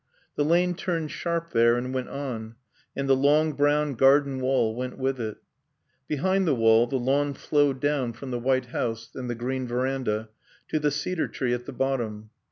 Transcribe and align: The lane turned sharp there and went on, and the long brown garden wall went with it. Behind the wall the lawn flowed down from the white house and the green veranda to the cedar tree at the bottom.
The 0.35 0.43
lane 0.43 0.73
turned 0.73 1.11
sharp 1.11 1.51
there 1.51 1.77
and 1.77 1.93
went 1.93 2.09
on, 2.09 2.55
and 2.95 3.07
the 3.07 3.15
long 3.15 3.53
brown 3.53 3.93
garden 3.93 4.39
wall 4.39 4.73
went 4.73 4.97
with 4.97 5.19
it. 5.19 5.37
Behind 6.07 6.47
the 6.47 6.55
wall 6.55 6.87
the 6.87 6.97
lawn 6.97 7.35
flowed 7.35 7.79
down 7.79 8.13
from 8.13 8.31
the 8.31 8.39
white 8.39 8.65
house 8.73 9.11
and 9.13 9.29
the 9.29 9.35
green 9.35 9.67
veranda 9.67 10.29
to 10.69 10.79
the 10.79 10.89
cedar 10.89 11.27
tree 11.27 11.53
at 11.53 11.67
the 11.67 11.71
bottom. 11.71 12.31